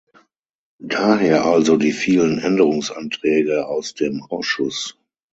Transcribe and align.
Daher 0.81 1.45
also 1.45 1.77
die 1.77 1.91
vielen 1.91 2.39
Änderungsanträge 2.39 3.67
aus 3.67 3.93
dem 3.93 4.23
Ausschuss. 4.23 4.97